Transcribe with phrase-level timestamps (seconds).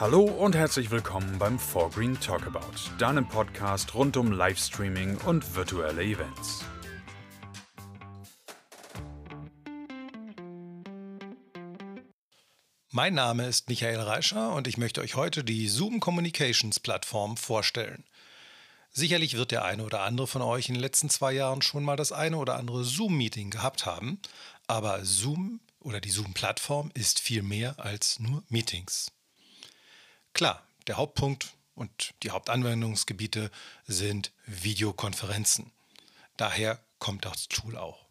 [0.00, 6.64] Hallo und herzlich willkommen beim Forgreen Talkabout, deinem Podcast rund um Livestreaming und virtuelle Events.
[12.90, 18.04] Mein Name ist Michael Reischer und ich möchte euch heute die Zoom Communications Plattform vorstellen.
[18.92, 21.96] Sicherlich wird der eine oder andere von euch in den letzten zwei Jahren schon mal
[21.96, 24.18] das eine oder andere Zoom-Meeting gehabt haben,
[24.66, 29.12] aber Zoom oder die Zoom-Plattform ist viel mehr als nur Meetings.
[30.32, 33.50] Klar, der Hauptpunkt und die Hauptanwendungsgebiete
[33.86, 35.72] sind Videokonferenzen.
[36.36, 38.06] Daher kommt das Tool auch.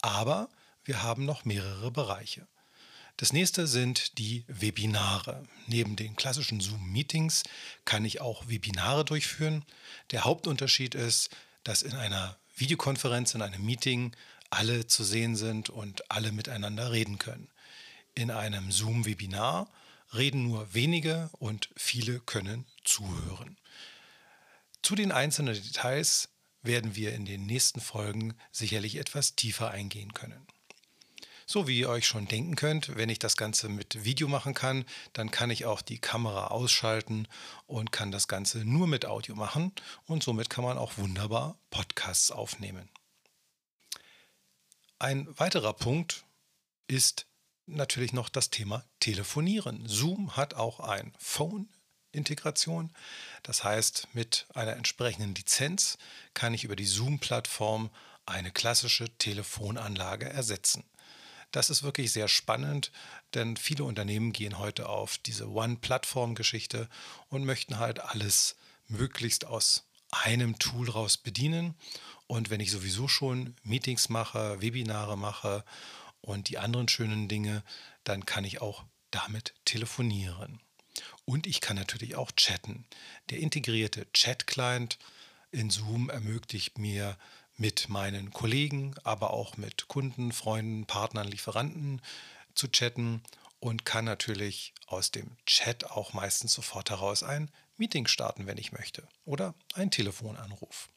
[0.00, 0.48] Aber
[0.84, 2.46] wir haben noch mehrere Bereiche.
[3.18, 5.42] Das nächste sind die Webinare.
[5.66, 7.42] Neben den klassischen Zoom-Meetings
[7.84, 9.64] kann ich auch Webinare durchführen.
[10.12, 11.30] Der Hauptunterschied ist,
[11.64, 14.14] dass in einer Videokonferenz, in einem Meeting
[14.50, 17.48] alle zu sehen sind und alle miteinander reden können.
[18.14, 19.68] In einem Zoom-Webinar
[20.14, 23.58] reden nur wenige und viele können zuhören.
[24.82, 26.28] Zu den einzelnen Details
[26.62, 30.46] werden wir in den nächsten Folgen sicherlich etwas tiefer eingehen können.
[31.46, 34.84] So wie ihr euch schon denken könnt, wenn ich das Ganze mit Video machen kann,
[35.14, 37.26] dann kann ich auch die Kamera ausschalten
[37.66, 39.72] und kann das Ganze nur mit Audio machen
[40.04, 42.90] und somit kann man auch wunderbar Podcasts aufnehmen.
[44.98, 46.24] Ein weiterer Punkt
[46.86, 47.27] ist
[47.68, 49.86] natürlich noch das Thema Telefonieren.
[49.86, 51.68] Zoom hat auch ein Phone
[52.12, 52.90] Integration.
[53.42, 55.98] Das heißt, mit einer entsprechenden Lizenz
[56.34, 57.90] kann ich über die Zoom-Plattform
[58.26, 60.84] eine klassische Telefonanlage ersetzen.
[61.50, 62.92] Das ist wirklich sehr spannend,
[63.34, 66.88] denn viele Unternehmen gehen heute auf diese One-Plattform-Geschichte
[67.28, 71.74] und möchten halt alles möglichst aus einem Tool raus bedienen.
[72.26, 75.64] Und wenn ich sowieso schon Meetings mache, Webinare mache
[76.20, 77.62] und die anderen schönen Dinge,
[78.04, 80.60] dann kann ich auch damit telefonieren.
[81.24, 82.84] Und ich kann natürlich auch chatten.
[83.30, 84.98] Der integrierte Chat-Client
[85.50, 87.16] in Zoom ermöglicht mir
[87.56, 92.00] mit meinen Kollegen, aber auch mit Kunden, Freunden, Partnern, Lieferanten
[92.54, 93.22] zu chatten
[93.60, 98.72] und kann natürlich aus dem Chat auch meistens sofort heraus ein Meeting starten, wenn ich
[98.72, 100.88] möchte, oder ein Telefonanruf.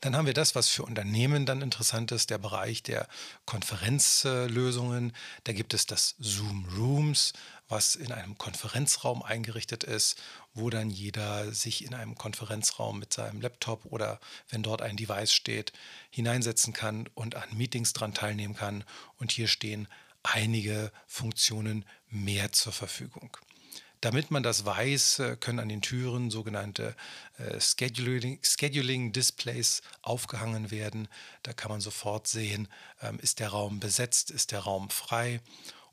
[0.00, 3.08] Dann haben wir das, was für Unternehmen dann interessant ist, der Bereich der
[3.46, 5.12] Konferenzlösungen.
[5.44, 7.32] Da gibt es das Zoom Rooms,
[7.68, 10.16] was in einem Konferenzraum eingerichtet ist,
[10.54, 14.20] wo dann jeder sich in einem Konferenzraum mit seinem Laptop oder
[14.50, 15.72] wenn dort ein Device steht,
[16.10, 18.84] hineinsetzen kann und an Meetings dran teilnehmen kann.
[19.18, 19.88] Und hier stehen
[20.22, 23.36] einige Funktionen mehr zur Verfügung.
[24.00, 26.94] Damit man das weiß, äh, können an den Türen sogenannte
[27.38, 31.08] äh, Scheduling, Scheduling, Displays aufgehangen werden.
[31.42, 32.68] Da kann man sofort sehen,
[33.02, 35.40] ähm, ist der Raum besetzt, ist der Raum frei.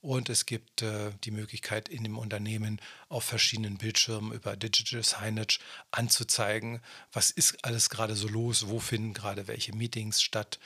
[0.01, 2.79] Und es gibt äh, die Möglichkeit, in dem Unternehmen
[3.09, 5.57] auf verschiedenen Bildschirmen über Digital Signage
[5.89, 6.79] anzuzeigen,
[7.11, 10.59] was ist alles gerade so los, wo finden gerade welche Meetings statt.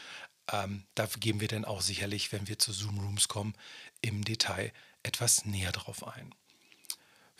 [0.51, 3.53] Ähm, da geben wir dann auch sicherlich, wenn wir zu Zoom Rooms kommen,
[4.01, 4.73] im Detail
[5.03, 6.35] etwas näher drauf ein.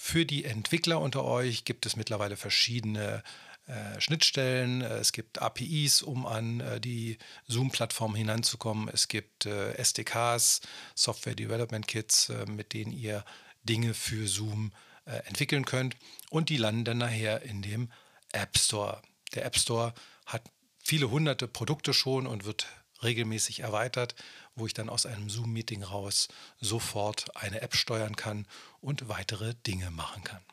[0.01, 3.21] Für die Entwickler unter euch gibt es mittlerweile verschiedene
[3.67, 4.81] äh, Schnittstellen.
[4.81, 7.17] Es gibt APIs, um an äh, die
[7.47, 8.87] Zoom-Plattform hinanzukommen.
[8.87, 10.61] Es gibt äh, SDKs,
[10.95, 13.25] Software Development Kits, äh, mit denen ihr
[13.63, 14.71] Dinge für Zoom
[15.03, 15.97] äh, entwickeln könnt.
[16.29, 17.91] Und die landen dann nachher in dem
[18.31, 19.01] App Store.
[19.35, 19.93] Der App Store
[20.25, 20.43] hat
[20.81, 22.67] viele hunderte Produkte schon und wird
[23.03, 24.15] regelmäßig erweitert,
[24.55, 26.27] wo ich dann aus einem Zoom-Meeting raus
[26.59, 28.47] sofort eine App steuern kann
[28.81, 30.43] und weitere Dinge machen kann.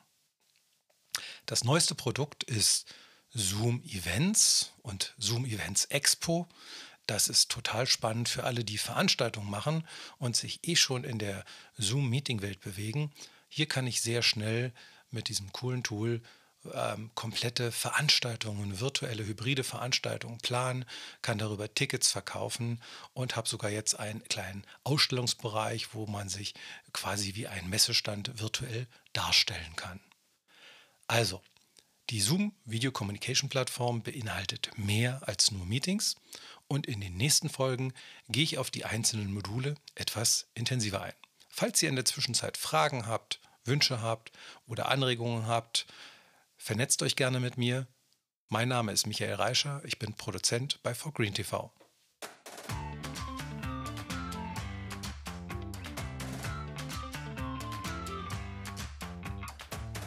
[1.47, 2.87] Das neueste Produkt ist
[3.33, 6.49] Zoom Events und Zoom Events Expo.
[7.07, 9.87] Das ist total spannend für alle, die Veranstaltungen machen
[10.19, 11.45] und sich eh schon in der
[11.77, 13.13] Zoom-Meeting-Welt bewegen.
[13.49, 14.73] Hier kann ich sehr schnell
[15.11, 16.21] mit diesem coolen Tool
[16.75, 20.85] ähm, komplette Veranstaltungen, virtuelle, hybride Veranstaltungen planen,
[21.23, 22.81] kann darüber Tickets verkaufen
[23.13, 26.55] und habe sogar jetzt einen kleinen Ausstellungsbereich, wo man sich
[26.93, 30.01] quasi wie ein Messestand virtuell darstellen kann.
[31.07, 31.43] Also,
[32.11, 36.15] die Zoom Video Communication Plattform beinhaltet mehr als nur Meetings
[36.69, 37.93] und in den nächsten Folgen
[38.29, 41.15] gehe ich auf die einzelnen Module etwas intensiver ein.
[41.49, 44.31] Falls ihr in der Zwischenzeit Fragen habt, Wünsche habt
[44.67, 45.87] oder Anregungen habt,
[46.67, 47.87] Vernetzt euch gerne mit mir.
[48.49, 51.73] Mein Name ist Michael Reischer, ich bin Produzent bei Green TV.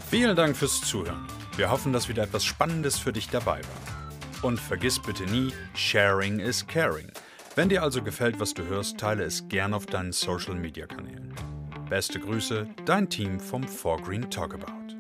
[0.10, 1.26] Vielen Dank fürs Zuhören.
[1.56, 4.44] Wir hoffen, dass wieder etwas Spannendes für dich dabei war.
[4.44, 7.10] Und vergiss bitte nie, Sharing is Caring.
[7.56, 11.34] Wenn dir also gefällt, was du hörst, teile es gern auf deinen Social Media Kanälen.
[11.90, 14.99] Beste Grüße, dein Team vom 4Green Talkabout.